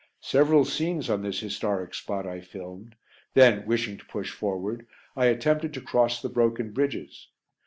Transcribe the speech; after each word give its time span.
Several 0.23 0.65
scenes 0.65 1.11
on 1.11 1.21
this 1.21 1.41
historic 1.41 1.93
spot 1.93 2.25
I 2.25 2.41
filmed, 2.41 2.95
then, 3.35 3.63
wishing 3.67 3.99
to 3.99 4.05
push 4.07 4.31
forward, 4.31 4.87
I 5.15 5.27
attempted 5.27 5.75
to 5.75 5.81
cross 5.81 6.23
the 6.23 6.27
broken 6.29 6.71
bridges. 6.71 7.27